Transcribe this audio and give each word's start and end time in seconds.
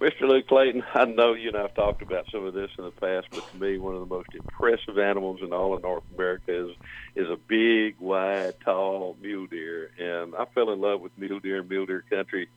Mr. 0.00 0.22
Luke 0.22 0.48
Clayton, 0.48 0.82
I 0.94 1.04
know 1.04 1.34
you 1.34 1.48
and 1.48 1.58
I've 1.58 1.74
talked 1.74 2.00
about 2.00 2.24
some 2.32 2.46
of 2.46 2.54
this 2.54 2.70
in 2.78 2.84
the 2.84 2.90
past, 2.90 3.26
but 3.34 3.46
to 3.50 3.56
me, 3.56 3.76
one 3.76 3.94
of 3.94 4.00
the 4.00 4.06
most 4.06 4.28
impressive 4.34 4.98
animals 4.98 5.40
in 5.42 5.52
all 5.52 5.74
of 5.74 5.82
North 5.82 6.04
America 6.16 6.70
is 6.70 6.76
is 7.14 7.28
a 7.28 7.36
big, 7.36 7.96
wide, 8.00 8.54
tall 8.64 9.16
mule 9.20 9.46
deer, 9.46 9.90
and 9.98 10.34
I 10.34 10.46
fell 10.54 10.70
in 10.70 10.80
love 10.80 11.02
with 11.02 11.12
mule 11.18 11.40
deer 11.40 11.60
and 11.60 11.68
mule 11.68 11.84
deer 11.84 12.02
country. 12.08 12.48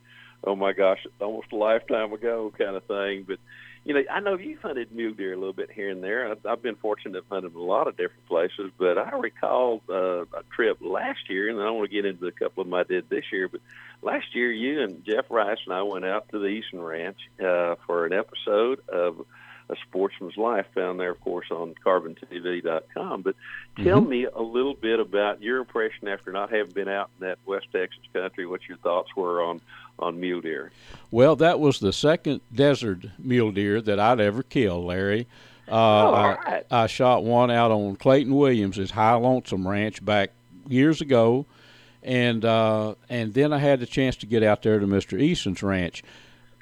Oh 0.45 0.55
my 0.55 0.71
gosh, 0.71 1.05
almost 1.19 1.51
a 1.51 1.55
lifetime 1.57 2.13
ago, 2.13 2.53
kind 2.57 2.77
of 2.77 2.85
thing. 2.85 3.25
But 3.27 3.39
you 3.85 3.93
know, 3.93 4.01
I 4.09 4.21
know 4.21 4.37
you've 4.37 4.61
hunted 4.61 4.91
mule 4.93 5.13
deer 5.13 5.33
a 5.33 5.37
little 5.37 5.53
bit 5.53 5.69
here 5.69 5.89
and 5.89 6.01
there. 6.01 6.31
I've, 6.31 6.45
I've 6.45 6.61
been 6.61 6.75
fortunate 6.75 7.19
to 7.19 7.25
hunt 7.29 7.45
in 7.45 7.53
a 7.53 7.59
lot 7.59 7.87
of 7.87 7.97
different 7.97 8.25
places, 8.27 8.71
but 8.77 8.97
I 8.97 9.11
recall 9.17 9.81
uh, 9.89 10.21
a 10.21 10.43
trip 10.55 10.77
last 10.79 11.29
year, 11.29 11.49
and 11.49 11.61
I 11.61 11.69
want 11.69 11.89
to 11.89 11.93
get 11.93 12.05
into 12.05 12.27
a 12.27 12.31
couple 12.31 12.61
of 12.61 12.67
them 12.67 12.73
I 12.73 12.83
did 12.83 13.09
this 13.09 13.25
year, 13.31 13.49
but 13.49 13.59
last 14.01 14.33
year 14.33 14.51
you 14.51 14.81
and 14.81 15.03
Jeff 15.03 15.25
Rice 15.29 15.59
and 15.65 15.73
I 15.73 15.81
went 15.81 16.05
out 16.05 16.29
to 16.29 16.39
the 16.39 16.47
Easton 16.47 16.81
Ranch 16.81 17.17
uh, 17.39 17.75
for 17.85 18.05
an 18.05 18.13
episode 18.13 18.79
of 18.87 19.25
a 19.69 19.75
sportsman's 19.87 20.37
life 20.37 20.65
found 20.73 20.99
there, 20.99 21.11
of 21.11 21.21
course, 21.21 21.47
on 21.51 21.73
carbontv.com. 21.85 23.21
But 23.21 23.35
tell 23.77 24.01
mm-hmm. 24.01 24.09
me 24.09 24.25
a 24.25 24.41
little 24.41 24.73
bit 24.73 24.99
about 24.99 25.41
your 25.41 25.59
impression 25.59 26.07
after 26.07 26.31
not 26.31 26.51
having 26.51 26.73
been 26.73 26.89
out 26.89 27.09
in 27.19 27.27
that 27.27 27.39
West 27.45 27.67
Texas 27.71 28.03
country, 28.13 28.45
what 28.45 28.61
your 28.67 28.77
thoughts 28.77 29.15
were 29.15 29.41
on 29.41 29.61
on 29.99 30.19
mule 30.19 30.41
deer. 30.41 30.71
Well, 31.11 31.35
that 31.37 31.59
was 31.59 31.79
the 31.79 31.93
second 31.93 32.41
desert 32.53 33.05
mule 33.19 33.51
deer 33.51 33.81
that 33.81 33.99
I'd 33.99 34.19
ever 34.19 34.43
killed, 34.43 34.85
Larry. 34.85 35.27
Uh, 35.67 35.71
oh, 35.71 36.13
I, 36.13 36.63
I, 36.69 36.87
shot 36.87 37.23
one 37.23 37.49
out 37.49 37.71
on 37.71 37.95
Clayton 37.95 38.35
Williams' 38.35 38.91
High 38.91 39.13
Lonesome 39.13 39.65
Ranch 39.65 40.03
back 40.03 40.31
years 40.67 40.99
ago, 40.99 41.45
and 42.01 42.43
uh, 42.43 42.95
and 43.09 43.33
then 43.33 43.53
I 43.53 43.59
had 43.59 43.79
the 43.79 43.85
chance 43.85 44.17
to 44.17 44.25
get 44.25 44.43
out 44.43 44.61
there 44.61 44.79
to 44.79 44.85
Mr. 44.85 45.21
Easton's 45.21 45.63
ranch. 45.63 46.03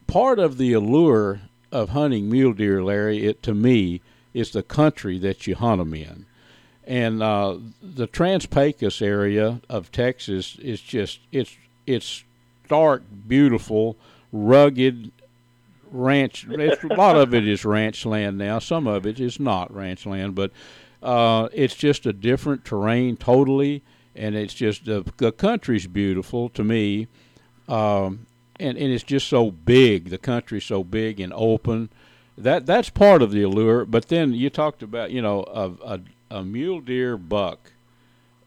Part 0.05 0.37
of 0.37 0.57
the 0.57 0.73
allure 0.73 1.41
of 1.71 1.89
hunting 1.89 2.29
mule 2.29 2.53
deer, 2.53 2.83
Larry, 2.83 3.25
it 3.25 3.41
to 3.43 3.55
me 3.55 4.01
is 4.35 4.51
the 4.51 4.63
country 4.63 5.17
that 5.17 5.47
you 5.47 5.55
hunt 5.55 5.79
them 5.79 5.95
in, 5.95 6.27
and 6.85 7.23
uh, 7.23 7.57
the 7.81 8.05
Trans-Pecos 8.05 9.01
area 9.01 9.61
of 9.67 9.91
Texas 9.91 10.57
is 10.57 10.79
just 10.79 11.21
it's 11.31 11.57
it's 11.87 12.23
stark, 12.71 13.03
beautiful, 13.27 13.97
rugged 14.31 15.11
ranch. 15.91 16.47
It's, 16.49 16.81
a 16.85 16.87
lot 16.87 17.17
of 17.17 17.33
it 17.33 17.45
is 17.45 17.65
ranch 17.65 18.05
land 18.05 18.37
now. 18.37 18.59
Some 18.59 18.87
of 18.87 19.05
it 19.05 19.19
is 19.19 19.41
not 19.41 19.75
ranch 19.75 20.05
land, 20.05 20.35
but 20.35 20.51
uh, 21.03 21.49
it's 21.51 21.75
just 21.75 22.05
a 22.05 22.13
different 22.13 22.63
terrain 22.63 23.17
totally, 23.17 23.81
and 24.15 24.35
it's 24.35 24.53
just 24.53 24.87
uh, 24.87 25.03
the 25.17 25.33
country's 25.33 25.85
beautiful 25.85 26.47
to 26.47 26.63
me, 26.63 27.09
um, 27.67 28.25
and 28.57 28.77
and 28.77 28.93
it's 28.93 29.03
just 29.03 29.27
so 29.27 29.51
big. 29.51 30.09
The 30.09 30.17
country's 30.17 30.63
so 30.63 30.81
big 30.81 31.19
and 31.19 31.33
open. 31.35 31.89
That 32.37 32.65
that's 32.65 32.89
part 32.89 33.21
of 33.21 33.31
the 33.31 33.41
allure. 33.41 33.83
But 33.83 34.07
then 34.07 34.33
you 34.33 34.49
talked 34.49 34.81
about 34.81 35.11
you 35.11 35.21
know 35.21 35.43
a, 35.43 35.95
a, 35.95 35.99
a 36.37 36.43
mule 36.45 36.79
deer 36.79 37.17
buck 37.17 37.73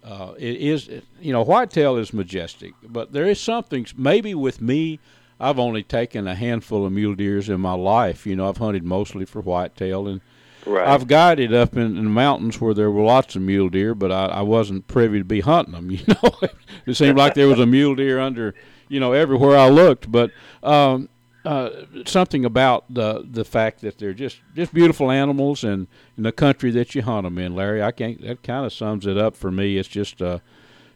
uh, 0.05 0.35
it 0.37 0.57
is, 0.57 0.91
you 1.19 1.33
know, 1.33 1.43
whitetail 1.43 1.97
is 1.97 2.13
majestic, 2.13 2.75
but 2.87 3.13
there 3.13 3.27
is 3.27 3.41
something. 3.41 3.87
Maybe 3.97 4.35
with 4.35 4.61
me, 4.61 5.01
I've 5.41 5.59
only 5.59 5.83
taken 5.83 6.29
a 6.29 6.35
handful 6.35 6.85
of 6.85 6.93
mule 6.93 7.15
deers 7.15 7.49
in 7.49 7.61
my 7.61 7.73
life. 7.73 8.27
You 8.27 8.37
know, 8.37 8.49
I've 8.49 8.59
hunted 8.59 8.85
mostly 8.85 9.25
for 9.25 9.41
whitetail, 9.41 10.07
and 10.07 10.21
right. 10.67 10.87
I've 10.87 11.07
guided 11.07 11.55
up 11.55 11.75
in, 11.75 11.97
in, 11.97 12.05
the 12.05 12.11
mountains 12.11 12.61
where 12.61 12.75
there 12.75 12.91
were 12.91 13.03
lots 13.03 13.35
of 13.35 13.41
mule 13.41 13.71
deer, 13.71 13.95
but 13.95 14.13
I, 14.13 14.27
I 14.27 14.43
wasn't 14.43 14.87
privy 14.89 15.19
to 15.19 15.25
be 15.25 15.41
hunting 15.41 15.73
them. 15.73 15.91
You 15.91 16.05
know, 16.07 16.49
it 16.85 16.95
seemed 16.95 17.17
like 17.17 17.33
there 17.33 17.49
was 17.49 17.61
a 17.61 17.67
mule 17.67 17.95
deer 17.95 18.21
under, 18.21 18.55
you 18.89 19.01
know, 19.01 19.13
everywhere 19.13 19.57
I 19.57 19.71
looked. 19.71 20.13
But 20.13 20.33
um, 20.63 21.09
uh, 21.45 21.71
something 22.07 22.45
about 22.45 22.85
the 22.93 23.27
the 23.29 23.45
fact 23.45 23.81
that 23.83 23.99
they're 23.99 24.15
just 24.15 24.41
just 24.55 24.73
beautiful 24.73 25.11
animals 25.11 25.63
and 25.63 25.87
in 26.17 26.23
the 26.23 26.33
country 26.33 26.71
that 26.71 26.95
you 26.95 27.03
hunt 27.03 27.25
them 27.25 27.39
in, 27.39 27.55
Larry. 27.55 27.83
I 27.83 27.93
can't. 27.93 28.21
That 28.23 28.43
kind 28.43 28.65
of 28.65 28.73
sums 28.73 29.07
it 29.07 29.19
up 29.19 29.37
for 29.37 29.51
me. 29.51 29.77
It's 29.77 29.89
just 29.89 30.21
a 30.21 30.41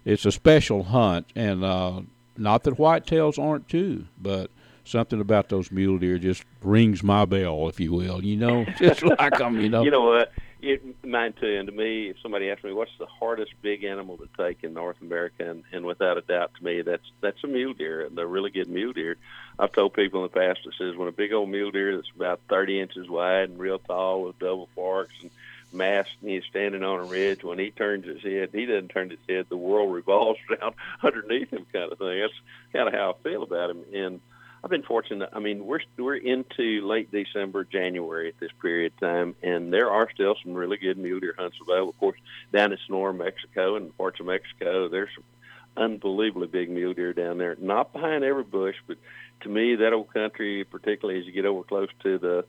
it's 0.04 0.24
a 0.24 0.32
special 0.32 0.84
hunt, 0.84 1.26
and 1.36 1.64
uh, 1.64 2.00
not 2.36 2.62
that 2.64 2.74
whitetails 2.74 3.38
aren't 3.38 3.68
too, 3.68 4.06
but 4.20 4.50
something 4.84 5.20
about 5.20 5.50
those 5.50 5.70
mule 5.70 5.98
deer 5.98 6.18
just 6.18 6.44
rings 6.62 7.02
my 7.02 7.26
bell, 7.26 7.68
if 7.68 7.78
you 7.78 7.92
will. 7.92 8.24
You 8.24 8.36
know, 8.36 8.64
just 8.78 9.02
like 9.02 9.36
them. 9.36 9.60
You 9.60 9.68
know. 9.68 9.82
You 9.82 9.90
know 9.90 10.02
what? 10.02 10.32
It, 10.60 11.04
mine 11.04 11.34
too. 11.34 11.56
And 11.56 11.68
to 11.68 11.72
me, 11.72 12.08
if 12.08 12.16
somebody 12.20 12.50
asked 12.50 12.64
me 12.64 12.72
what's 12.72 12.96
the 12.98 13.06
hardest 13.06 13.52
big 13.62 13.84
animal 13.84 14.16
to 14.16 14.28
take 14.36 14.64
in 14.64 14.74
North 14.74 15.00
America, 15.00 15.48
and, 15.48 15.62
and 15.72 15.86
without 15.86 16.18
a 16.18 16.20
doubt, 16.20 16.52
to 16.58 16.64
me, 16.64 16.82
that's 16.82 17.04
that's 17.20 17.42
a 17.44 17.46
mule 17.46 17.74
deer, 17.74 18.04
and 18.04 18.18
they're 18.18 18.26
really 18.26 18.50
good 18.50 18.68
mule 18.68 18.92
deer. 18.92 19.16
I've 19.58 19.72
told 19.72 19.94
people 19.94 20.24
in 20.24 20.30
the 20.32 20.40
past 20.40 20.60
that 20.64 20.74
says 20.74 20.96
when 20.96 21.08
a 21.08 21.12
big 21.12 21.32
old 21.32 21.48
mule 21.48 21.70
deer 21.70 21.96
that's 21.96 22.10
about 22.14 22.40
30 22.48 22.80
inches 22.80 23.08
wide 23.08 23.50
and 23.50 23.58
real 23.58 23.78
tall 23.78 24.22
with 24.22 24.38
double 24.38 24.68
forks 24.74 25.14
and 25.22 25.30
masked 25.72 26.16
and 26.22 26.30
he's 26.30 26.44
standing 26.44 26.82
on 26.82 27.00
a 27.00 27.04
ridge, 27.04 27.44
when 27.44 27.58
he 27.58 27.70
turns 27.70 28.04
his 28.04 28.22
head, 28.22 28.50
he 28.52 28.66
doesn't 28.66 28.88
turn 28.88 29.10
his 29.10 29.18
head, 29.28 29.46
the 29.48 29.56
world 29.56 29.92
revolves 29.94 30.40
around 30.50 30.74
underneath 31.02 31.50
him, 31.50 31.66
kind 31.72 31.92
of 31.92 31.98
thing. 31.98 32.20
That's 32.20 32.32
kind 32.72 32.88
of 32.88 32.94
how 32.94 33.12
I 33.12 33.22
feel 33.22 33.44
about 33.44 33.70
him. 33.70 33.84
And 33.94 34.20
I've 34.62 34.70
been 34.70 34.82
fortunate. 34.82 35.30
I 35.32 35.38
mean, 35.38 35.66
we're 35.66 35.80
we're 35.96 36.16
into 36.16 36.86
late 36.86 37.10
December, 37.12 37.64
January 37.64 38.28
at 38.28 38.40
this 38.40 38.50
period 38.60 38.92
of 38.92 39.00
time, 39.00 39.36
and 39.42 39.72
there 39.72 39.90
are 39.90 40.08
still 40.12 40.34
some 40.42 40.54
really 40.54 40.76
good 40.76 40.98
mule 40.98 41.20
deer 41.20 41.34
hunts 41.38 41.56
available. 41.60 41.90
Of 41.90 41.98
course, 41.98 42.18
down 42.52 42.72
in 42.72 42.78
Sonora, 42.86 43.14
Mexico, 43.14 43.76
and 43.76 43.96
parts 43.96 44.18
of 44.20 44.26
Mexico, 44.26 44.88
there's 44.88 45.10
some 45.14 45.24
unbelievably 45.76 46.48
big 46.48 46.70
mule 46.70 46.92
deer 46.92 47.12
down 47.12 47.38
there. 47.38 47.56
Not 47.60 47.92
behind 47.92 48.24
every 48.24 48.42
bush, 48.42 48.76
but 48.86 48.98
to 49.42 49.48
me, 49.48 49.76
that 49.76 49.92
old 49.92 50.12
country, 50.12 50.64
particularly 50.64 51.20
as 51.20 51.26
you 51.26 51.32
get 51.32 51.46
over 51.46 51.62
close 51.62 51.88
to 52.02 52.18
the 52.18 52.44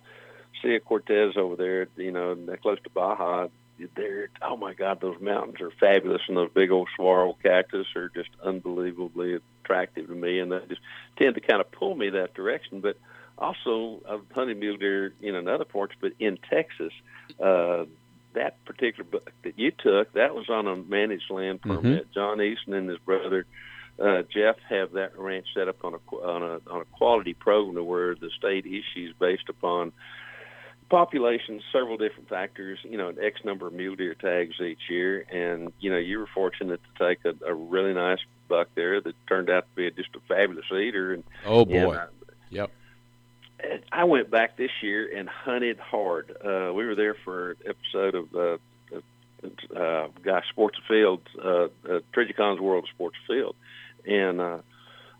Sea 0.61 0.75
of 0.75 0.85
Cortez 0.85 1.37
over 1.37 1.55
there, 1.55 1.87
you 1.95 2.11
know, 2.11 2.35
close 2.61 2.79
to 2.83 2.89
Baja, 2.89 3.47
there. 3.95 4.29
Oh 4.41 4.57
my 4.57 4.73
God, 4.73 5.01
those 5.01 5.19
mountains 5.21 5.61
are 5.61 5.71
fabulous, 5.79 6.21
and 6.27 6.37
those 6.37 6.51
big 6.53 6.71
old 6.71 6.89
saguaro 6.95 7.35
cactus 7.41 7.87
are 7.95 8.09
just 8.09 8.29
unbelievably 8.43 9.39
attractive 9.63 10.07
to 10.07 10.15
me, 10.15 10.39
and 10.39 10.51
they 10.51 10.59
just 10.67 10.81
tend 11.17 11.35
to 11.35 11.41
kind 11.41 11.61
of 11.61 11.71
pull 11.71 11.95
me 11.95 12.09
that 12.11 12.33
direction. 12.33 12.81
But 12.81 12.97
also, 13.37 14.01
I've 14.09 14.29
hunted 14.33 14.57
mule 14.57 14.77
deer 14.77 15.13
in 15.21 15.35
another 15.35 15.65
parts, 15.65 15.93
but 15.99 16.13
in 16.19 16.37
Texas, 16.49 16.93
uh, 17.39 17.85
that 18.33 18.63
particular 18.65 19.09
book 19.09 19.31
that 19.43 19.57
you 19.57 19.71
took, 19.71 20.13
that 20.13 20.35
was 20.35 20.49
on 20.49 20.67
a 20.67 20.75
managed 20.75 21.29
land 21.29 21.61
mm-hmm. 21.61 21.75
permit. 21.75 22.03
Mm-hmm. 22.03 22.13
John 22.13 22.41
Easton 22.41 22.73
and 22.73 22.89
his 22.89 22.99
brother 22.99 23.45
uh, 24.01 24.23
Jeff 24.33 24.55
have 24.69 24.93
that 24.93 25.17
ranch 25.17 25.47
set 25.53 25.67
up 25.67 25.83
on 25.83 25.93
a 25.93 26.15
on 26.15 26.43
a 26.43 26.71
on 26.71 26.81
a 26.81 26.85
quality 26.85 27.33
program 27.33 27.85
where 27.85 28.15
the 28.15 28.29
state 28.37 28.65
issues 28.65 29.13
based 29.19 29.49
upon 29.49 29.91
population, 30.89 31.61
several 31.71 31.97
different 31.97 32.29
factors, 32.29 32.79
you 32.83 32.97
know, 32.97 33.09
an 33.09 33.17
X 33.21 33.41
number 33.45 33.67
of 33.67 33.73
mule 33.73 33.95
deer 33.95 34.15
tags 34.15 34.59
each 34.59 34.89
year. 34.89 35.25
And, 35.31 35.71
you 35.79 35.91
know, 35.91 35.97
you 35.97 36.19
were 36.19 36.27
fortunate 36.33 36.81
to 36.97 37.07
take 37.07 37.19
a, 37.25 37.45
a 37.45 37.53
really 37.53 37.93
nice 37.93 38.19
buck 38.47 38.69
there 38.75 38.99
that 38.99 39.13
turned 39.27 39.49
out 39.49 39.65
to 39.69 39.75
be 39.75 39.91
just 39.91 40.15
a 40.15 40.19
fabulous 40.27 40.65
eater. 40.71 41.13
And 41.13 41.23
Oh, 41.45 41.65
boy. 41.65 41.95
I, 41.95 42.07
yep. 42.49 42.71
I 43.91 44.05
went 44.05 44.31
back 44.31 44.57
this 44.57 44.71
year 44.81 45.09
and 45.15 45.29
hunted 45.29 45.79
hard. 45.79 46.31
Uh, 46.43 46.71
we 46.73 46.85
were 46.85 46.95
there 46.95 47.15
for 47.25 47.51
an 47.51 47.57
episode 47.67 48.15
of 48.15 48.35
uh, 48.35 48.57
uh, 49.75 50.07
Guy 50.23 50.41
Sports 50.49 50.79
Afield, 50.85 51.21
uh, 51.43 51.65
uh, 51.65 51.99
Trijicon's 52.13 52.59
World 52.59 52.85
of 52.85 52.89
Sports 52.89 53.17
Afield. 53.25 53.55
And, 54.05 54.41
uh, 54.41 54.59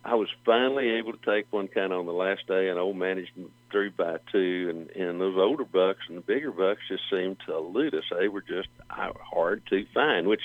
I 0.04 0.16
was 0.16 0.30
finally 0.46 0.90
able 0.92 1.14
to 1.14 1.26
take 1.26 1.52
one 1.52 1.68
kind 1.68 1.92
of 1.92 2.00
on 2.00 2.06
the 2.06 2.14
last 2.14 2.48
day, 2.48 2.70
and 2.70 2.80
old 2.80 2.98
managed 2.98 3.32
three 3.72 3.90
by 3.90 4.18
two, 4.32 4.68
and 4.70 4.90
and 4.92 5.20
those 5.20 5.38
older 5.38 5.66
bucks 5.66 6.00
and 6.08 6.18
the 6.18 6.22
bigger 6.22 6.52
bucks 6.52 6.82
just 6.88 7.04
seemed 7.12 7.38
to 7.46 7.56
elude 7.56 7.94
us. 7.94 8.04
They 8.18 8.28
were 8.28 8.42
just 8.42 8.70
uh, 8.90 9.12
hard 9.22 9.66
to 9.68 9.86
find, 9.94 10.28
which 10.28 10.42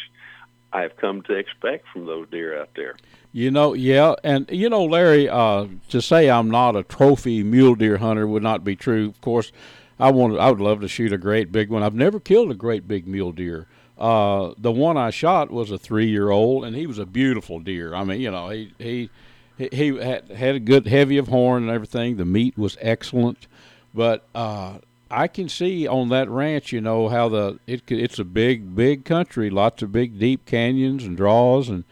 I've 0.72 0.96
come 0.96 1.22
to 1.22 1.34
expect 1.34 1.86
from 1.88 2.06
those 2.06 2.28
deer 2.30 2.60
out 2.60 2.70
there. 2.74 2.96
You 3.32 3.50
know, 3.50 3.74
yeah, 3.74 4.14
and 4.24 4.48
you 4.50 4.68
know, 4.68 4.84
Larry, 4.84 5.28
uh, 5.28 5.66
to 5.90 6.02
say 6.02 6.28
I'm 6.28 6.50
not 6.50 6.74
a 6.74 6.82
trophy 6.82 7.42
mule 7.44 7.76
deer 7.76 7.98
hunter 7.98 8.26
would 8.26 8.42
not 8.42 8.64
be 8.64 8.74
true. 8.74 9.08
Of 9.08 9.20
course, 9.20 9.52
I 10.00 10.10
want, 10.10 10.38
I 10.38 10.50
would 10.50 10.60
love 10.60 10.80
to 10.80 10.88
shoot 10.88 11.12
a 11.12 11.18
great 11.18 11.52
big 11.52 11.70
one. 11.70 11.84
I've 11.84 11.94
never 11.94 12.18
killed 12.18 12.50
a 12.50 12.54
great 12.54 12.88
big 12.88 13.06
mule 13.06 13.32
deer. 13.32 13.68
Uh, 13.96 14.54
the 14.58 14.72
one 14.72 14.96
I 14.96 15.10
shot 15.10 15.52
was 15.52 15.70
a 15.70 15.78
three 15.78 16.08
year 16.08 16.30
old, 16.30 16.64
and 16.64 16.74
he 16.74 16.86
was 16.86 16.98
a 16.98 17.06
beautiful 17.06 17.60
deer. 17.60 17.94
I 17.94 18.02
mean, 18.02 18.20
you 18.20 18.32
know, 18.32 18.48
he 18.48 18.72
he 18.78 19.10
he 19.56 19.96
had 19.96 20.30
had 20.30 20.54
a 20.54 20.60
good 20.60 20.86
heavy 20.86 21.16
of 21.18 21.28
horn 21.28 21.62
and 21.62 21.72
everything. 21.72 22.16
The 22.16 22.24
meat 22.24 22.58
was 22.58 22.76
excellent, 22.80 23.46
but 23.92 24.26
uh, 24.34 24.78
I 25.10 25.28
can 25.28 25.48
see 25.48 25.86
on 25.86 26.08
that 26.08 26.28
ranch, 26.28 26.72
you 26.72 26.80
know, 26.80 27.08
how 27.08 27.28
the 27.28 27.60
it 27.66 27.82
it's 27.90 28.18
a 28.18 28.24
big 28.24 28.74
big 28.74 29.04
country, 29.04 29.50
lots 29.50 29.82
of 29.82 29.92
big 29.92 30.18
deep 30.18 30.44
canyons 30.44 31.04
and 31.04 31.16
draws, 31.16 31.68
and 31.68 31.84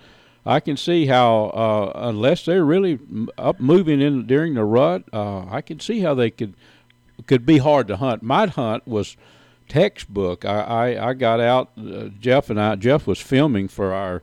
I 0.44 0.58
can 0.58 0.76
see 0.76 1.06
how 1.06 1.46
uh, 1.46 1.92
unless 1.94 2.44
they're 2.44 2.64
really 2.64 2.98
up 3.38 3.60
moving 3.60 4.00
in 4.00 4.26
during 4.26 4.54
the 4.54 4.64
rut, 4.64 5.04
uh, 5.12 5.46
I 5.48 5.60
can 5.60 5.78
see 5.78 6.00
how 6.00 6.14
they 6.14 6.30
could 6.30 6.54
could 7.26 7.46
be 7.46 7.58
hard 7.58 7.86
to 7.88 7.96
hunt. 7.96 8.22
My 8.24 8.46
hunt 8.46 8.88
was 8.88 9.16
textbook. 9.68 10.44
I 10.44 10.60
I, 10.96 11.10
I 11.10 11.14
got 11.14 11.38
out. 11.38 11.70
Uh, 11.78 12.08
Jeff 12.18 12.50
and 12.50 12.60
I. 12.60 12.74
Jeff 12.74 13.06
was 13.06 13.20
filming 13.20 13.68
for 13.68 13.92
our 13.92 14.22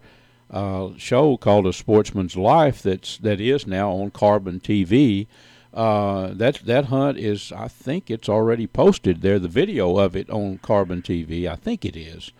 uh, 0.50 0.90
show 0.98 1.38
called 1.38 1.68
A 1.68 1.74
Sportsman's 1.74 2.36
Life 2.36 2.81
that's 2.81 3.18
that 3.19 3.40
is 3.40 3.68
now 3.68 3.92
on 3.92 4.12
Carbon 4.12 4.60
TV. 4.60 5.28
uh, 5.74 6.30
that 6.34 6.56
that 6.66 6.86
hunt 6.86 7.18
is 7.18 7.51
I 7.51 7.68
think 7.68 8.10
it's 8.10 8.28
already 8.30 8.66
posted 8.68 9.22
there. 9.22 9.38
The 9.40 9.48
video 9.48 9.98
of 9.98 10.16
it 10.16 10.30
on 10.30 10.57
Carbon 10.60 11.01
TV. 11.01 11.48
I 11.48 11.56
think 11.56 11.86
it 11.86 11.96
is. 11.96 12.31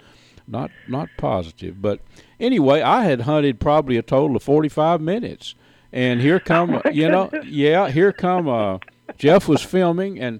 Not 0.48 0.72
not 0.88 1.10
positive, 1.18 1.80
but 1.82 2.00
anyway, 2.40 2.82
I 2.82 3.04
had 3.04 3.22
hunted 3.22 3.60
probably 3.60 3.98
a 3.98 4.02
total 4.02 4.36
of 4.36 4.42
forty 4.44 4.70
five 4.70 5.00
minutes, 5.00 5.54
and 5.94 6.22
here 6.22 6.40
come 6.40 6.82
you 6.92 7.08
know 7.08 7.30
yeah 7.46 7.90
here 7.92 8.12
come 8.12 8.48
uh, 8.48 8.80
Jeff 9.18 9.48
was 9.48 9.62
filming 9.62 10.20
and 10.20 10.40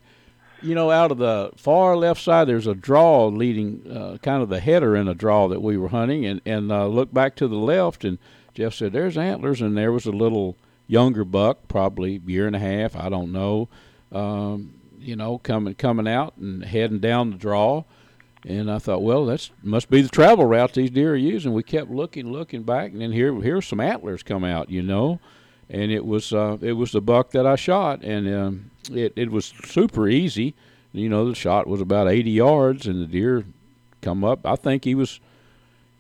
you 0.62 0.76
know, 0.76 0.92
out 0.92 1.12
of 1.12 1.18
the 1.18 1.52
far 1.56 1.96
left 1.96 2.22
side, 2.22 2.48
there's 2.48 2.68
a 2.68 2.76
draw 2.76 3.28
leading, 3.28 3.90
uh, 3.92 4.18
kind 4.22 4.42
of 4.42 4.50
the 4.50 4.60
header 4.60 4.96
in 4.96 5.08
a 5.08 5.14
draw 5.14 5.48
that 5.48 5.62
we 5.62 5.78
were 5.78 5.90
hunting, 5.90 6.26
and 6.26 6.42
and 6.46 6.72
uh, 6.72 7.06
back 7.06 7.36
to 7.38 7.48
the 7.48 7.58
left, 7.58 8.04
and 8.04 8.18
Jeff 8.54 8.74
said, 8.74 8.94
"There's 8.94 9.18
antlers," 9.18 9.62
and 9.62 9.78
there 9.78 9.92
was 9.92 10.06
a 10.06 10.12
little 10.12 10.58
younger 10.90 11.24
buck, 11.24 11.68
probably 11.68 12.20
year 12.26 12.48
and 12.48 12.56
a 12.56 12.60
half, 12.60 12.96
I 12.96 13.10
don't 13.10 13.32
know, 13.32 13.70
um, 14.12 14.74
you 15.00 15.16
know, 15.16 15.38
coming 15.38 15.76
coming 15.76 16.08
out 16.08 16.36
and 16.38 16.66
heading 16.66 17.00
down 17.00 17.30
the 17.30 17.38
draw, 17.38 17.84
and 18.46 18.72
I 18.72 18.80
thought, 18.80 19.04
well, 19.04 19.26
that's 19.26 19.52
must 19.62 19.90
be 19.90 20.02
the 20.02 20.10
travel 20.10 20.46
route 20.46 20.74
these 20.74 20.90
deer 20.90 21.14
are 21.14 21.16
using. 21.16 21.54
We 21.54 21.64
kept 21.64 21.92
looking, 21.92 22.32
looking 22.32 22.64
back, 22.64 22.92
and 22.92 23.02
then 23.02 23.12
here 23.12 23.40
here's 23.40 23.68
some 23.68 23.80
antlers 23.80 24.24
come 24.24 24.44
out, 24.44 24.70
you 24.70 24.82
know, 24.82 25.20
and 25.70 25.92
it 25.92 26.06
was 26.06 26.34
uh, 26.34 26.58
it 26.62 26.74
was 26.74 26.92
the 26.92 27.02
buck 27.02 27.32
that 27.32 27.46
I 27.46 27.56
shot, 27.56 28.04
and 28.04 28.34
um, 28.34 28.72
it 28.92 29.14
it 29.16 29.32
was 29.32 29.54
super 29.66 30.08
easy. 30.08 30.56
You 30.92 31.10
know, 31.10 31.28
the 31.30 31.36
shot 31.36 31.68
was 31.68 31.82
about 31.82 32.10
80 32.10 32.32
yards, 32.32 32.88
and 32.88 33.00
the 33.00 33.06
deer 33.06 33.46
come 34.02 34.24
up. 34.24 34.46
I 34.46 34.56
think 34.56 34.86
he 34.86 34.96
was 34.96 35.20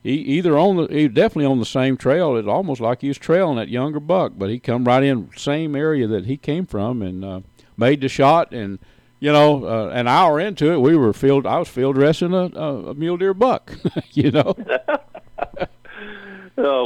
he 0.01 0.13
either 0.13 0.57
on 0.57 0.77
the 0.77 0.87
he 0.87 1.07
definitely 1.07 1.45
on 1.45 1.59
the 1.59 1.65
same 1.65 1.97
trail. 1.97 2.35
It's 2.37 2.47
almost 2.47 2.81
like 2.81 3.01
he 3.01 3.09
was 3.09 3.17
trailing 3.17 3.57
that 3.57 3.69
younger 3.69 3.99
buck, 3.99 4.33
but 4.37 4.49
he 4.49 4.59
come 4.59 4.85
right 4.85 5.03
in 5.03 5.29
same 5.35 5.75
area 5.75 6.07
that 6.07 6.25
he 6.25 6.37
came 6.37 6.65
from 6.65 7.01
and 7.01 7.23
uh, 7.23 7.41
made 7.77 8.01
the 8.01 8.09
shot. 8.09 8.51
And 8.51 8.79
you 9.19 9.31
know, 9.31 9.65
uh, 9.65 9.89
an 9.89 10.07
hour 10.07 10.39
into 10.39 10.71
it, 10.71 10.79
we 10.79 10.95
were 10.95 11.13
field. 11.13 11.45
I 11.45 11.59
was 11.59 11.67
field 11.67 11.95
dressing 11.95 12.33
a, 12.33 12.49
a, 12.55 12.89
a 12.89 12.93
mule 12.95 13.17
deer 13.17 13.33
buck. 13.33 13.77
you 14.13 14.31
know. 14.31 14.55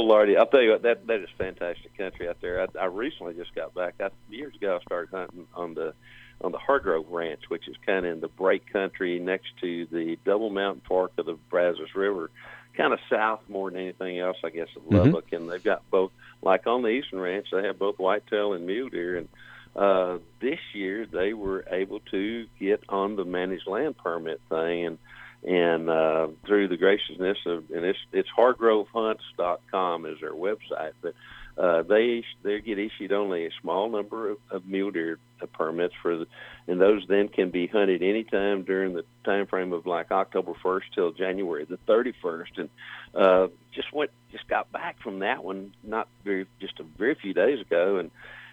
Lordy, 0.04 0.36
I'll 0.36 0.46
tell 0.46 0.62
you 0.62 0.70
what 0.70 0.82
that 0.82 1.06
that 1.06 1.20
is 1.20 1.28
fantastic 1.36 1.96
country 1.96 2.28
out 2.28 2.40
there. 2.40 2.62
I, 2.62 2.78
I 2.78 2.84
recently 2.86 3.34
just 3.34 3.54
got 3.54 3.74
back. 3.74 3.94
I, 4.00 4.10
years 4.30 4.54
ago, 4.54 4.78
I 4.80 4.84
started 4.84 5.10
hunting 5.10 5.46
on 5.54 5.74
the 5.74 5.94
on 6.40 6.52
the 6.52 6.58
Hargrove 6.58 7.10
Ranch, 7.10 7.42
which 7.48 7.68
is 7.68 7.76
kind 7.86 8.04
of 8.04 8.12
in 8.12 8.20
the 8.20 8.28
break 8.28 8.70
country 8.72 9.18
next 9.18 9.48
to 9.60 9.86
the 9.86 10.18
Double 10.24 10.50
Mountain 10.50 10.82
Fork 10.86 11.12
of 11.18 11.26
the 11.26 11.38
Brazos 11.50 11.94
River, 11.94 12.30
kind 12.76 12.92
of 12.92 12.98
south 13.08 13.40
more 13.48 13.70
than 13.70 13.80
anything 13.80 14.18
else, 14.18 14.36
I 14.44 14.50
guess, 14.50 14.68
of 14.76 14.82
mm-hmm. 14.82 14.96
Lubbock. 14.96 15.26
Mm-hmm. 15.26 15.36
And 15.36 15.50
they've 15.50 15.62
got 15.62 15.88
both, 15.90 16.12
like 16.42 16.66
on 16.66 16.82
the 16.82 16.88
Easton 16.88 17.20
Ranch, 17.20 17.46
they 17.52 17.62
have 17.62 17.78
both 17.78 17.98
whitetail 17.98 18.52
and 18.52 18.66
mule 18.66 18.88
deer. 18.88 19.16
And 19.18 19.28
uh, 19.76 20.18
this 20.40 20.60
year, 20.72 21.06
they 21.06 21.32
were 21.34 21.64
able 21.70 22.00
to 22.10 22.46
get 22.58 22.82
on 22.88 23.16
the 23.16 23.24
managed 23.24 23.66
land 23.66 23.96
permit 23.96 24.40
thing, 24.48 24.86
and 24.86 24.98
and 25.44 25.90
uh, 25.90 26.28
through 26.46 26.68
the 26.68 26.76
graciousness 26.76 27.38
of 27.46 27.70
and 27.70 27.84
it's 27.84 27.98
it's 28.12 28.28
hargrovehunts.com 28.36 30.06
is 30.06 30.20
their 30.20 30.32
website, 30.32 30.92
but 31.02 31.14
uh, 31.56 31.82
they 31.82 32.24
they 32.42 32.60
get 32.60 32.78
issued 32.78 33.12
only 33.12 33.46
a 33.46 33.50
small 33.60 33.88
number 33.90 34.30
of, 34.30 34.38
of 34.50 34.66
mule 34.66 34.90
deer 34.90 35.18
permits 35.52 35.94
for 36.00 36.16
the, 36.16 36.26
and 36.66 36.80
those 36.80 37.04
then 37.08 37.28
can 37.28 37.50
be 37.50 37.66
hunted 37.66 38.02
anytime 38.02 38.62
during 38.62 38.94
the 38.94 39.04
time 39.24 39.46
frame 39.46 39.72
of 39.72 39.86
like 39.86 40.10
October 40.10 40.52
1st 40.64 40.82
till 40.94 41.12
January 41.12 41.64
the 41.64 41.78
31st, 41.86 42.58
and 42.58 42.68
uh, 43.14 43.48
just 43.74 43.92
went 43.92 44.10
just 44.32 44.48
got 44.48 44.72
back 44.72 45.00
from 45.02 45.18
that 45.18 45.44
one 45.44 45.74
not 45.82 46.08
very 46.24 46.46
just 46.60 46.80
a 46.80 46.84
very 46.98 47.14
few 47.14 47.34
days 47.34 47.60
ago, 47.60 47.98
and 47.98 48.10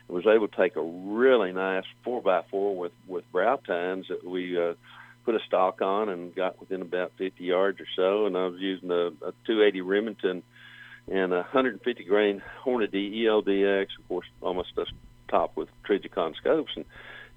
was 0.09 0.27
able 0.27 0.49
to 0.49 0.57
take 0.57 0.75
a 0.75 0.81
really 0.81 1.53
nice 1.53 1.85
four 2.03 2.21
by 2.21 2.41
four 2.51 2.75
with 2.75 2.91
with 3.07 3.29
brow 3.31 3.55
tines 3.55 4.07
that 4.09 4.25
we. 4.25 4.59
Uh, 4.61 4.73
put 5.23 5.35
a 5.35 5.39
stock 5.45 5.81
on 5.81 6.09
and 6.09 6.33
got 6.33 6.59
within 6.59 6.81
about 6.81 7.13
50 7.17 7.43
yards 7.43 7.79
or 7.79 7.87
so. 7.95 8.25
And 8.25 8.37
I 8.37 8.47
was 8.47 8.59
using 8.59 8.91
a, 8.91 9.07
a 9.07 9.33
280 9.45 9.81
Remington 9.81 10.43
and 11.11 11.33
a 11.33 11.37
150 11.37 12.03
grain 12.03 12.41
Hornady 12.63 13.21
ELDX, 13.21 13.87
of 13.99 14.07
course, 14.07 14.27
almost 14.41 14.77
a 14.77 14.85
top 15.29 15.55
with 15.55 15.69
Trijicon 15.87 16.35
scopes. 16.35 16.71
And 16.75 16.85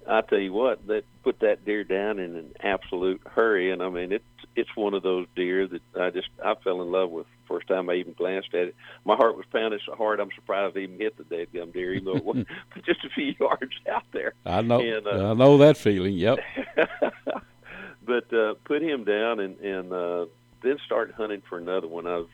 I 0.07 0.21
tell 0.21 0.39
you 0.39 0.53
what, 0.53 0.85
that 0.87 1.03
put 1.23 1.39
that 1.39 1.65
deer 1.65 1.83
down 1.83 2.19
in 2.19 2.35
an 2.35 2.53
absolute 2.61 3.21
hurry. 3.25 3.71
And 3.71 3.81
I 3.81 3.89
mean, 3.89 4.11
it's 4.11 4.23
it's 4.55 4.69
one 4.75 4.93
of 4.93 5.03
those 5.03 5.27
deer 5.35 5.67
that 5.67 5.81
I 5.99 6.09
just 6.11 6.29
I 6.43 6.55
fell 6.63 6.81
in 6.81 6.91
love 6.91 7.09
with 7.09 7.25
first 7.47 7.67
time 7.67 7.89
I 7.89 7.93
even 7.95 8.13
glanced 8.13 8.53
at 8.53 8.67
it. 8.69 8.75
My 9.03 9.15
heart 9.15 9.37
was 9.37 9.45
pounding 9.51 9.79
so 9.85 9.95
hard 9.95 10.19
I'm 10.19 10.31
surprised 10.35 10.77
I 10.77 10.81
even 10.81 10.97
hit 10.97 11.17
the 11.17 11.23
dead 11.23 11.47
gum 11.53 11.71
deer, 11.71 11.93
even 11.93 12.05
though 12.05 12.15
it 12.15 12.25
was 12.25 12.45
just 12.85 13.03
a 13.03 13.09
few 13.09 13.33
yards 13.39 13.73
out 13.91 14.05
there. 14.11 14.33
I 14.45 14.61
know, 14.61 14.79
and, 14.79 15.07
uh, 15.07 15.31
I 15.31 15.33
know 15.33 15.57
that 15.57 15.77
feeling. 15.77 16.13
Yep. 16.13 16.39
but 18.05 18.31
uh, 18.33 18.55
put 18.65 18.81
him 18.81 19.03
down 19.03 19.39
and 19.39 19.59
and 19.59 19.93
uh, 19.93 20.25
then 20.61 20.77
start 20.85 21.13
hunting 21.15 21.41
for 21.47 21.57
another 21.57 21.87
one. 21.87 22.07
I 22.07 22.17
was 22.17 22.27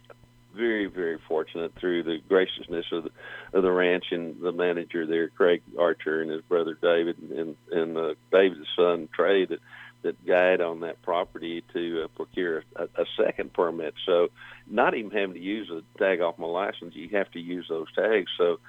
very 0.55 0.87
very 0.87 1.17
fortunate 1.27 1.73
through 1.79 2.03
the 2.03 2.19
graciousness 2.27 2.85
of 2.91 3.05
the 3.05 3.11
of 3.53 3.63
the 3.63 3.71
ranch 3.71 4.05
and 4.11 4.41
the 4.41 4.51
manager 4.51 5.05
there, 5.05 5.29
Craig 5.29 5.61
Archer, 5.77 6.21
and 6.21 6.31
his 6.31 6.41
brother 6.41 6.77
David, 6.81 7.17
and 7.19 7.55
and 7.71 7.97
uh, 7.97 8.13
David's 8.31 8.67
son 8.75 9.09
Trey 9.13 9.45
that 9.45 9.59
that 10.03 10.25
guide 10.25 10.61
on 10.61 10.81
that 10.81 11.01
property 11.01 11.63
to 11.73 12.03
uh, 12.03 12.07
procure 12.15 12.63
a, 12.75 12.83
a 12.95 13.05
second 13.17 13.53
permit. 13.53 13.93
So, 14.05 14.29
not 14.67 14.95
even 14.95 15.11
having 15.11 15.35
to 15.35 15.39
use 15.41 15.69
a 15.69 15.83
tag 15.99 16.21
off 16.21 16.39
my 16.39 16.47
license, 16.47 16.95
you 16.95 17.09
have 17.09 17.29
to 17.31 17.39
use 17.39 17.67
those 17.69 17.91
tags. 17.93 18.31
So, 18.37 18.59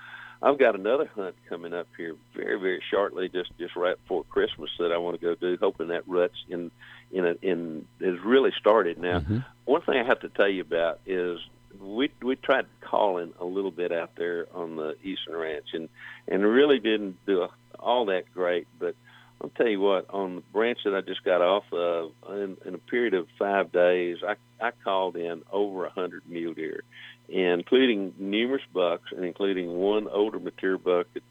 I've 0.43 0.59
got 0.59 0.75
another 0.75 1.09
hunt 1.15 1.37
coming 1.49 1.73
up 1.73 1.87
here 1.97 2.17
very, 2.35 2.59
very 2.59 2.83
shortly, 2.91 3.29
just 3.29 3.51
just 3.59 3.77
right 3.77 3.97
before 3.97 4.25
Christmas 4.25 4.71
that 4.79 4.91
I 4.91 4.99
want 4.99 5.21
to 5.21 5.25
go 5.25 5.35
do. 5.37 5.57
Hoping 5.61 5.89
that 5.89 6.07
rut's 6.09 6.35
in 6.49 6.71
in 7.13 7.27
a, 7.27 7.35
in 7.43 7.87
has 8.01 8.19
really 8.25 8.51
started 8.59 8.99
now. 8.99 9.21
Mm-hmm. 9.21 9.39
One 9.67 9.83
thing 9.83 9.99
I 9.99 10.05
have 10.05 10.21
to 10.21 10.29
tell 10.29 10.49
you 10.49 10.63
about 10.63 10.99
is 11.07 11.39
we 11.81 12.11
we 12.21 12.35
tried 12.35 12.67
calling 12.81 13.33
a 13.39 13.45
little 13.45 13.71
bit 13.71 13.93
out 13.93 14.17
there 14.17 14.49
on 14.53 14.75
the 14.75 14.97
Easton 15.05 15.37
Ranch 15.37 15.69
and 15.75 15.89
and 16.27 16.45
really 16.45 16.81
didn't 16.81 17.25
do 17.25 17.43
a, 17.43 17.51
all 17.79 18.07
that 18.07 18.25
great. 18.35 18.67
But 18.81 18.97
I'll 19.41 19.51
tell 19.51 19.69
you 19.69 19.81
what, 19.81 20.07
on 20.11 20.37
the 20.37 20.43
branch 20.53 20.81
that 20.85 20.95
I 20.95 21.03
just 21.03 21.25
got 21.25 21.41
off 21.41 21.65
of, 21.73 22.13
in, 22.31 22.57
in 22.65 22.75
a 22.75 22.79
period 22.79 23.15
of 23.15 23.29
five 23.39 23.71
days, 23.71 24.19
I 24.27 24.35
I 24.61 24.73
called 24.83 25.17
in 25.17 25.43
over 25.53 25.85
a 25.85 25.91
hundred 25.91 26.23
mule 26.29 26.55
deer 26.55 26.83
including 27.33 28.15
numerous 28.19 28.63
bucks 28.73 29.11
and 29.15 29.25
including 29.25 29.75
one 29.75 30.09
older 30.09 30.39
mature 30.39 30.79
buck 30.79 31.07
that 31.15 31.23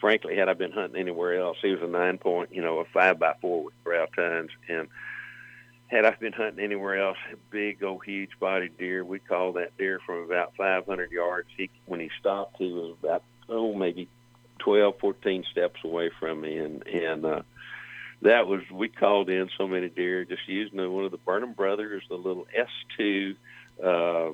frankly 0.00 0.36
had 0.36 0.48
I 0.48 0.54
been 0.54 0.72
hunting 0.72 1.00
anywhere 1.00 1.40
else, 1.40 1.58
he 1.60 1.70
was 1.70 1.82
a 1.82 1.86
nine 1.86 2.18
point, 2.18 2.54
you 2.54 2.62
know, 2.62 2.78
a 2.78 2.84
five 2.84 3.18
by 3.18 3.34
four 3.40 3.64
with 3.64 3.84
brow 3.84 4.06
tines 4.14 4.50
and 4.68 4.88
had 5.88 6.04
I 6.04 6.10
been 6.10 6.34
hunting 6.34 6.62
anywhere 6.62 7.00
else, 7.00 7.16
a 7.32 7.36
big 7.50 7.82
old 7.82 8.04
huge 8.04 8.30
bodied 8.38 8.76
deer, 8.76 9.04
we 9.04 9.18
called 9.18 9.56
that 9.56 9.76
deer 9.78 10.00
from 10.04 10.22
about 10.24 10.54
500 10.56 11.10
yards. 11.10 11.48
He, 11.56 11.70
when 11.86 11.98
he 11.98 12.10
stopped, 12.20 12.56
he 12.58 12.70
was 12.70 12.94
about, 13.02 13.22
oh, 13.48 13.74
maybe 13.74 14.06
12, 14.58 14.98
14 15.00 15.44
steps 15.50 15.80
away 15.84 16.10
from 16.20 16.42
me. 16.42 16.58
And, 16.58 16.86
and, 16.86 17.24
uh, 17.24 17.42
that 18.20 18.48
was, 18.48 18.60
we 18.70 18.88
called 18.88 19.30
in 19.30 19.48
so 19.56 19.66
many 19.66 19.88
deer 19.88 20.24
just 20.24 20.46
using 20.46 20.78
one 20.92 21.04
of 21.04 21.10
the 21.10 21.18
Burnham 21.18 21.52
Brothers, 21.52 22.02
the 22.08 22.16
little 22.16 22.46
S2, 22.98 23.36
uh, 23.82 24.32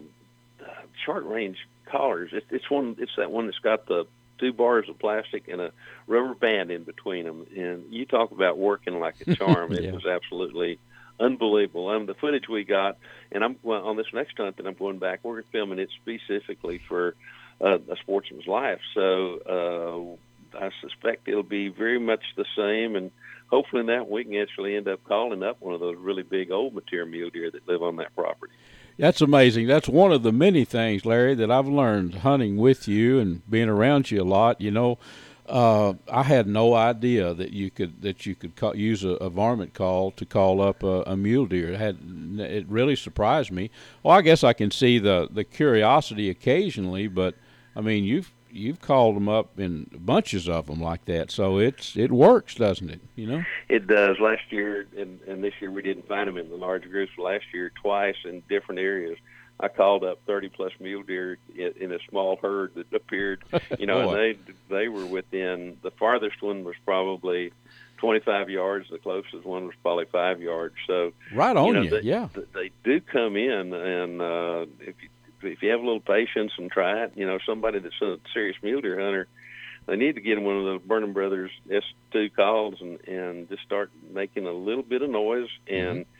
short 1.04 1.24
range 1.24 1.58
collars. 1.86 2.30
It, 2.32 2.44
it's 2.50 2.70
one. 2.70 2.96
It's 2.98 3.12
that 3.16 3.30
one 3.30 3.46
that's 3.46 3.58
got 3.58 3.86
the 3.86 4.06
two 4.38 4.52
bars 4.52 4.88
of 4.88 4.98
plastic 4.98 5.48
and 5.48 5.60
a 5.60 5.72
rubber 6.06 6.34
band 6.34 6.70
in 6.70 6.82
between 6.84 7.24
them. 7.24 7.46
And 7.56 7.92
you 7.92 8.04
talk 8.04 8.32
about 8.32 8.58
working 8.58 8.98
like 8.98 9.16
a 9.26 9.34
charm. 9.34 9.72
yeah. 9.72 9.88
It 9.88 9.94
was 9.94 10.06
absolutely 10.06 10.78
unbelievable. 11.20 11.88
Um, 11.88 12.06
the 12.06 12.14
footage 12.14 12.48
we 12.48 12.64
got, 12.64 12.98
and 13.30 13.44
I'm 13.44 13.56
well, 13.62 13.86
on 13.86 13.96
this 13.96 14.06
next 14.12 14.36
hunt 14.36 14.56
that 14.56 14.66
I'm 14.66 14.74
going 14.74 14.98
back. 14.98 15.20
We're 15.22 15.42
filming 15.52 15.78
it 15.78 15.90
specifically 16.02 16.80
for 16.88 17.14
uh, 17.60 17.78
a 17.78 17.96
sportsman's 18.02 18.46
life. 18.46 18.80
So 18.94 20.18
uh, 20.54 20.58
I 20.58 20.70
suspect 20.80 21.28
it'll 21.28 21.42
be 21.42 21.68
very 21.68 21.98
much 21.98 22.22
the 22.36 22.46
same 22.56 22.96
and. 22.96 23.10
Hopefully, 23.48 23.80
in 23.80 23.86
that 23.86 24.08
we 24.08 24.24
can 24.24 24.34
actually 24.36 24.74
end 24.74 24.88
up 24.88 25.04
calling 25.04 25.42
up 25.44 25.60
one 25.60 25.74
of 25.74 25.80
those 25.80 25.96
really 25.98 26.22
big 26.22 26.50
old 26.50 26.74
mature 26.74 27.04
mule 27.04 27.30
deer 27.30 27.50
that 27.50 27.68
live 27.68 27.82
on 27.82 27.96
that 27.96 28.12
property. 28.16 28.52
That's 28.96 29.20
amazing. 29.20 29.66
That's 29.66 29.88
one 29.88 30.12
of 30.12 30.22
the 30.22 30.32
many 30.32 30.64
things, 30.64 31.04
Larry, 31.04 31.34
that 31.34 31.50
I've 31.50 31.66
learned 31.66 32.16
hunting 32.16 32.56
with 32.56 32.86
you 32.86 33.18
and 33.18 33.48
being 33.50 33.68
around 33.68 34.10
you 34.10 34.22
a 34.22 34.24
lot. 34.24 34.60
You 34.60 34.70
know, 34.70 34.98
uh, 35.48 35.94
I 36.08 36.22
had 36.22 36.46
no 36.46 36.74
idea 36.74 37.34
that 37.34 37.52
you 37.52 37.70
could 37.70 38.02
that 38.02 38.24
you 38.24 38.36
could 38.36 38.54
call, 38.54 38.76
use 38.76 39.02
a, 39.02 39.10
a, 39.10 39.28
varmint 39.28 39.74
call 39.74 40.12
to 40.12 40.24
call 40.24 40.62
up 40.62 40.82
a, 40.84 41.02
a, 41.06 41.16
mule 41.16 41.46
deer. 41.46 41.72
It 41.72 41.78
had 41.78 41.98
it 42.38 42.66
really 42.68 42.94
surprised 42.94 43.50
me. 43.50 43.70
Well, 44.02 44.16
I 44.16 44.22
guess 44.22 44.44
I 44.44 44.52
can 44.52 44.70
see 44.70 44.98
the 44.98 45.28
the 45.30 45.44
curiosity 45.44 46.30
occasionally, 46.30 47.08
but 47.08 47.34
I 47.74 47.80
mean, 47.80 48.04
you've 48.04 48.32
you've 48.54 48.80
called 48.80 49.16
them 49.16 49.28
up 49.28 49.58
in 49.58 49.90
bunches 49.92 50.48
of 50.48 50.66
them 50.66 50.80
like 50.80 51.04
that. 51.06 51.30
So 51.30 51.58
it's 51.58 51.96
it 51.96 52.12
works, 52.12 52.54
doesn't 52.54 52.88
it? 52.88 53.00
You 53.16 53.26
know. 53.26 53.44
It 53.68 53.86
does. 53.86 54.18
Last 54.20 54.50
year 54.50 54.86
and, 54.96 55.20
and 55.26 55.42
this 55.42 55.54
year 55.60 55.70
we 55.70 55.82
didn't 55.82 56.06
find 56.06 56.28
them 56.28 56.38
in 56.38 56.48
the 56.48 56.56
large 56.56 56.88
groups. 56.88 57.12
Last 57.18 57.44
year 57.52 57.70
twice 57.82 58.16
in 58.24 58.42
different 58.48 58.80
areas, 58.80 59.18
I 59.58 59.68
called 59.68 60.04
up 60.04 60.20
30 60.26 60.48
plus 60.50 60.72
mule 60.80 61.02
deer 61.02 61.38
in, 61.54 61.72
in 61.80 61.92
a 61.92 61.98
small 62.08 62.36
herd 62.36 62.74
that 62.74 62.92
appeared, 62.92 63.44
you 63.78 63.86
know, 63.86 64.10
and 64.10 64.16
they 64.16 64.38
they 64.68 64.88
were 64.88 65.06
within 65.06 65.76
the 65.82 65.90
farthest 65.90 66.40
one 66.40 66.64
was 66.64 66.76
probably 66.84 67.52
25 67.98 68.50
yards. 68.50 68.88
The 68.90 68.98
closest 68.98 69.44
one 69.44 69.66
was 69.66 69.74
probably 69.82 70.06
five 70.06 70.40
yards. 70.40 70.74
So 70.86 71.12
right 71.32 71.56
on 71.56 71.66
you, 71.66 71.72
know, 71.72 71.82
you, 71.82 71.90
they, 71.90 72.00
yeah. 72.02 72.28
They 72.52 72.70
do 72.84 73.00
come 73.00 73.36
in, 73.36 73.72
and 73.72 74.20
uh, 74.20 74.66
if 74.80 74.94
you 75.02 75.08
if 75.52 75.62
you 75.62 75.70
have 75.70 75.80
a 75.80 75.84
little 75.84 76.00
patience 76.00 76.52
and 76.58 76.70
try 76.70 77.04
it, 77.04 77.12
you 77.14 77.26
know, 77.26 77.38
somebody 77.46 77.78
that's 77.78 78.00
a 78.02 78.18
serious 78.32 78.56
mule 78.62 78.80
deer 78.80 79.00
hunter, 79.00 79.28
they 79.86 79.96
need 79.96 80.14
to 80.14 80.20
get 80.20 80.40
one 80.40 80.56
of 80.56 80.64
those 80.64 80.82
Burnham 80.82 81.12
Brothers 81.12 81.50
S2 81.68 82.34
calls 82.34 82.80
and 82.80 83.00
and 83.06 83.48
just 83.48 83.62
start 83.62 83.90
making 84.12 84.46
a 84.46 84.52
little 84.52 84.82
bit 84.82 85.02
of 85.02 85.10
noise 85.10 85.48
and. 85.66 86.00
Mm-hmm 86.00 86.10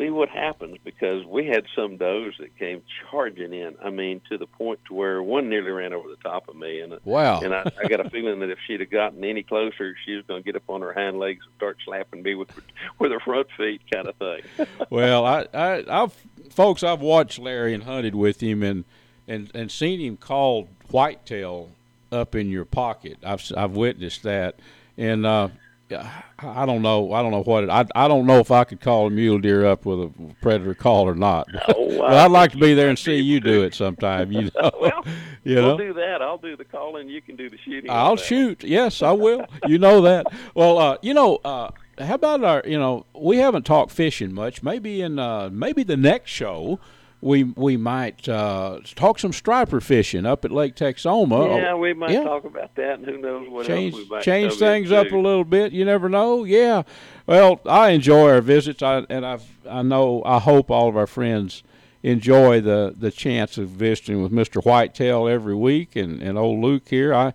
see 0.00 0.10
what 0.10 0.28
happens 0.28 0.78
because 0.82 1.24
we 1.26 1.46
had 1.46 1.64
some 1.76 1.96
does 1.96 2.32
that 2.38 2.56
came 2.58 2.82
charging 3.10 3.52
in. 3.52 3.76
I 3.82 3.90
mean, 3.90 4.20
to 4.30 4.38
the 4.38 4.46
point 4.46 4.80
to 4.88 4.94
where 4.94 5.22
one 5.22 5.48
nearly 5.48 5.70
ran 5.70 5.92
over 5.92 6.08
the 6.08 6.16
top 6.16 6.48
of 6.48 6.56
me, 6.56 6.80
and 6.80 6.98
wow! 7.04 7.40
And 7.40 7.54
I, 7.54 7.70
I 7.82 7.88
got 7.88 8.04
a 8.04 8.10
feeling 8.10 8.40
that 8.40 8.50
if 8.50 8.58
she'd 8.66 8.80
have 8.80 8.90
gotten 8.90 9.22
any 9.24 9.42
closer, 9.42 9.94
she 10.04 10.14
was 10.14 10.24
going 10.26 10.42
to 10.42 10.44
get 10.44 10.56
up 10.56 10.68
on 10.68 10.80
her 10.80 10.92
hind 10.92 11.18
legs 11.18 11.44
and 11.44 11.54
start 11.56 11.78
slapping 11.84 12.22
me 12.22 12.34
with 12.34 12.50
with 12.98 13.12
her 13.12 13.20
front 13.20 13.48
feet, 13.56 13.82
kind 13.92 14.08
of 14.08 14.16
thing. 14.16 14.66
well, 14.90 15.24
I, 15.26 15.46
I, 15.52 15.84
I've 15.88 16.14
folks, 16.50 16.82
I've 16.82 17.00
watched 17.00 17.38
Larry 17.38 17.74
and 17.74 17.84
hunted 17.84 18.14
with 18.14 18.42
him, 18.42 18.62
and 18.62 18.84
and 19.28 19.50
and 19.54 19.70
seen 19.70 20.00
him 20.00 20.16
called 20.16 20.68
whitetail 20.90 21.70
up 22.10 22.34
in 22.34 22.48
your 22.48 22.64
pocket. 22.64 23.18
I've 23.24 23.42
I've 23.56 23.72
witnessed 23.72 24.22
that, 24.22 24.56
and 24.96 25.26
uh, 25.26 25.48
I 25.92 26.66
don't 26.66 26.82
know. 26.82 27.12
I 27.12 27.22
don't 27.22 27.30
know 27.30 27.42
what 27.42 27.64
it. 27.64 27.70
I 27.70 27.84
I 27.94 28.08
don't 28.08 28.26
know 28.26 28.38
if 28.38 28.50
I 28.50 28.64
could 28.64 28.80
call 28.80 29.06
a 29.06 29.10
mule 29.10 29.38
deer 29.38 29.66
up 29.66 29.84
with 29.84 30.00
a 30.00 30.34
predator 30.40 30.74
call 30.74 31.08
or 31.08 31.14
not. 31.14 31.48
Oh, 31.68 31.98
but 31.98 32.14
I'd 32.14 32.30
like 32.30 32.52
to 32.52 32.58
be 32.58 32.74
there 32.74 32.88
and 32.88 32.98
see 32.98 33.16
you 33.16 33.40
do 33.40 33.62
it 33.62 33.74
sometime. 33.74 34.32
You 34.32 34.42
know. 34.54 34.70
well, 34.80 35.04
you 35.44 35.56
we'll 35.56 35.76
do 35.76 35.92
that. 35.94 36.22
I'll 36.22 36.38
do 36.38 36.56
the 36.56 36.64
calling. 36.64 37.08
You 37.08 37.20
can 37.20 37.36
do 37.36 37.50
the 37.50 37.58
shooting. 37.58 37.90
I'll 37.90 38.16
shoot. 38.16 38.64
Yes, 38.64 39.02
I 39.02 39.12
will. 39.12 39.44
you 39.66 39.78
know 39.78 40.00
that. 40.02 40.26
Well, 40.54 40.78
uh, 40.78 40.96
you 41.02 41.14
know. 41.14 41.36
Uh, 41.44 41.70
how 41.98 42.14
about 42.14 42.42
our? 42.42 42.62
You 42.64 42.78
know, 42.78 43.06
we 43.14 43.36
haven't 43.38 43.64
talked 43.66 43.92
fishing 43.92 44.32
much. 44.32 44.62
Maybe 44.62 45.02
in 45.02 45.18
uh, 45.18 45.50
maybe 45.52 45.82
the 45.82 45.96
next 45.96 46.30
show 46.30 46.80
we 47.20 47.44
we 47.44 47.76
might 47.76 48.28
uh, 48.28 48.80
talk 48.94 49.18
some 49.18 49.32
striper 49.32 49.80
fishing 49.80 50.24
up 50.24 50.44
at 50.44 50.50
Lake 50.50 50.74
Texoma. 50.74 51.56
Yeah, 51.56 51.74
we 51.74 51.92
might 51.92 52.10
yeah. 52.10 52.22
talk 52.22 52.44
about 52.44 52.74
that, 52.76 52.98
and 52.98 53.04
who 53.04 53.18
knows 53.18 53.48
what 53.48 53.66
change, 53.66 53.94
else 53.94 54.02
we 54.02 54.08
might 54.08 54.22
change 54.22 54.54
things 54.54 54.90
up 54.90 55.10
a 55.12 55.16
little 55.16 55.44
bit. 55.44 55.72
You 55.72 55.84
never 55.84 56.08
know. 56.08 56.44
Yeah. 56.44 56.82
Well, 57.26 57.60
I 57.66 57.90
enjoy 57.90 58.30
our 58.30 58.40
visits, 58.40 58.82
I, 58.82 59.04
and 59.10 59.26
I 59.26 59.38
I 59.68 59.82
know 59.82 60.22
I 60.24 60.38
hope 60.38 60.70
all 60.70 60.88
of 60.88 60.96
our 60.96 61.06
friends 61.06 61.62
enjoy 62.02 62.60
the 62.62 62.94
the 62.96 63.10
chance 63.10 63.58
of 63.58 63.68
visiting 63.68 64.22
with 64.22 64.32
Mr. 64.32 64.64
Whitetail 64.64 65.28
every 65.28 65.54
week, 65.54 65.96
and 65.96 66.22
and 66.22 66.38
old 66.38 66.60
Luke 66.60 66.88
here. 66.88 67.12
I 67.12 67.34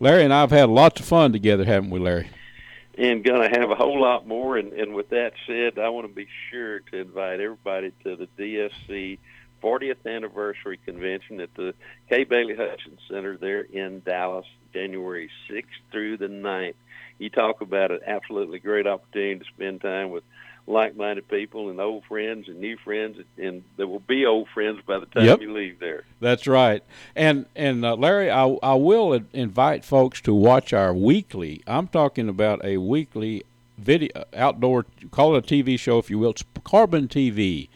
Larry 0.00 0.24
and 0.24 0.34
I've 0.34 0.50
had 0.50 0.68
lots 0.68 1.00
of 1.00 1.06
fun 1.06 1.32
together, 1.32 1.64
haven't 1.64 1.90
we, 1.90 2.00
Larry? 2.00 2.28
And 2.96 3.24
going 3.24 3.50
to 3.50 3.58
have 3.58 3.70
a 3.70 3.74
whole 3.74 4.00
lot 4.00 4.26
more. 4.26 4.56
And, 4.56 4.72
and 4.72 4.94
with 4.94 5.08
that 5.10 5.32
said, 5.46 5.78
I 5.78 5.88
want 5.88 6.06
to 6.06 6.14
be 6.14 6.28
sure 6.50 6.80
to 6.80 6.98
invite 6.98 7.40
everybody 7.40 7.92
to 8.04 8.16
the 8.16 8.28
DSC 8.38 9.18
40th 9.62 10.06
anniversary 10.06 10.78
convention 10.84 11.40
at 11.40 11.52
the 11.54 11.74
Kay 12.08 12.24
Bailey 12.24 12.54
Hutchison 12.54 12.98
Center 13.08 13.36
there 13.36 13.62
in 13.62 14.02
Dallas, 14.04 14.46
January 14.72 15.30
6th 15.50 15.64
through 15.90 16.18
the 16.18 16.28
9th. 16.28 16.74
You 17.18 17.30
talk 17.30 17.62
about 17.62 17.90
an 17.90 18.00
absolutely 18.06 18.58
great 18.58 18.86
opportunity 18.86 19.38
to 19.38 19.44
spend 19.46 19.80
time 19.80 20.10
with 20.10 20.22
like-minded 20.66 21.28
people 21.28 21.68
and 21.68 21.80
old 21.80 22.04
friends 22.04 22.48
and 22.48 22.58
new 22.58 22.76
friends, 22.78 23.18
and 23.36 23.62
there 23.76 23.86
will 23.86 24.00
be 24.00 24.24
old 24.24 24.48
friends 24.48 24.80
by 24.86 24.98
the 24.98 25.06
time 25.06 25.24
yep. 25.24 25.40
you 25.40 25.52
leave 25.52 25.78
there. 25.78 26.04
That's 26.20 26.46
right. 26.46 26.82
And 27.14 27.46
and 27.54 27.84
uh, 27.84 27.96
Larry, 27.96 28.30
I 28.30 28.46
I 28.62 28.74
will 28.74 29.20
invite 29.32 29.84
folks 29.84 30.20
to 30.22 30.34
watch 30.34 30.72
our 30.72 30.94
weekly. 30.94 31.62
I'm 31.66 31.88
talking 31.88 32.28
about 32.28 32.64
a 32.64 32.78
weekly 32.78 33.44
video 33.76 34.24
outdoor 34.34 34.86
call 35.10 35.34
it 35.34 35.50
a 35.50 35.54
TV 35.54 35.78
show 35.78 35.98
if 35.98 36.08
you 36.08 36.18
will. 36.18 36.30
It's 36.30 36.44
Carbon 36.64 37.08
TV. 37.08 37.68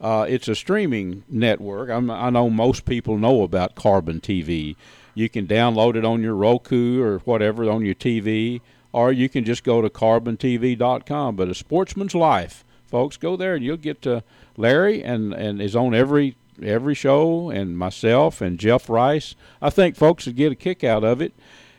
Uh, 0.00 0.26
it's 0.28 0.48
a 0.48 0.54
streaming 0.54 1.22
network. 1.28 1.88
I'm, 1.88 2.10
I 2.10 2.28
know 2.28 2.50
most 2.50 2.84
people 2.84 3.16
know 3.16 3.42
about 3.42 3.74
Carbon 3.74 4.20
TV. 4.20 4.76
You 5.14 5.28
can 5.28 5.46
download 5.46 5.94
it 5.94 6.04
on 6.04 6.20
your 6.20 6.34
Roku 6.34 7.00
or 7.00 7.20
whatever 7.20 7.70
on 7.70 7.84
your 7.84 7.94
TV 7.94 8.60
or 8.94 9.10
you 9.10 9.28
can 9.28 9.44
just 9.44 9.64
go 9.64 9.82
to 9.82 9.90
carbontv.com. 9.90 11.34
But 11.34 11.48
a 11.48 11.54
sportsman's 11.54 12.14
life, 12.14 12.64
folks, 12.86 13.16
go 13.16 13.36
there 13.36 13.56
and 13.56 13.64
you'll 13.64 13.76
get 13.76 14.00
to 14.02 14.22
Larry 14.56 15.02
and 15.02 15.34
and 15.34 15.60
is 15.60 15.74
on 15.74 15.94
every 15.94 16.36
every 16.62 16.94
show 16.94 17.50
and 17.50 17.76
myself 17.76 18.40
and 18.40 18.56
Jeff 18.56 18.88
Rice. 18.88 19.34
I 19.60 19.70
think 19.70 19.96
folks 19.96 20.26
would 20.26 20.36
get 20.36 20.52
a 20.52 20.54
kick 20.54 20.84
out 20.84 21.02
of 21.02 21.20
it. 21.20 21.34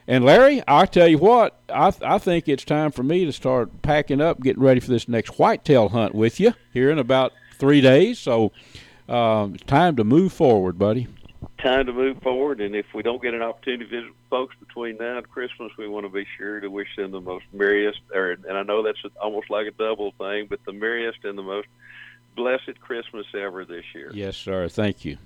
And 0.08 0.26
Larry, 0.26 0.62
I 0.68 0.86
tell 0.86 1.08
you 1.08 1.18
what, 1.18 1.58
I 1.74 1.90
th- 1.92 2.04
I 2.04 2.18
think 2.18 2.50
it's 2.50 2.66
time 2.66 2.92
for 2.92 3.02
me 3.02 3.24
to 3.24 3.32
start 3.32 3.82
packing 3.82 4.20
up, 4.20 4.42
getting 4.42 4.62
ready 4.62 4.82
for 4.82 4.90
this 4.92 5.08
next 5.08 5.40
whitetail 5.40 5.90
hunt 5.90 6.14
with 6.14 6.40
you 6.42 6.54
here 6.74 6.92
in 6.92 7.00
about 7.00 7.32
three 7.58 7.80
days. 7.80 8.20
So 8.20 8.52
uh, 9.08 9.48
it's 9.54 9.64
time 9.64 9.96
to 9.96 10.04
move 10.04 10.34
forward, 10.34 10.78
buddy 10.78 11.08
time 11.58 11.86
to 11.86 11.94
move 11.94 12.22
forward. 12.22 12.62
And 12.62 12.76
if 12.76 12.86
we 12.94 13.04
don't 13.04 13.22
get 13.22 13.34
an 13.34 13.42
opportunity 13.42 13.86
to 13.86 13.90
visit 13.90 14.14
folks 14.30 14.56
between 14.60 14.98
now 14.98 15.18
and 15.18 15.30
Christmas, 15.30 15.72
we 15.78 15.88
want 15.88 16.06
to 16.06 16.12
be 16.12 16.26
sure 16.38 16.60
to 16.60 16.68
wish 16.68 16.96
them 16.96 17.12
the 17.12 17.22
most 17.22 17.46
merriest, 17.54 18.00
or, 18.14 18.32
and 18.32 18.58
I 18.58 18.64
know 18.64 18.84
that's 18.84 19.00
almost 19.22 19.50
like 19.50 19.68
a 19.68 19.72
double 19.72 20.12
thing, 20.18 20.48
but 20.50 20.60
the 20.66 20.74
merriest 20.74 21.20
and 21.24 21.38
the 21.38 21.44
most 21.44 21.68
blessed 22.36 22.80
Christmas 22.82 23.26
ever 23.34 23.66
this 23.66 23.86
year. 23.94 24.12
Yes, 24.14 24.38
sir. 24.38 24.68
Thank 24.68 25.06
you. 25.06 25.18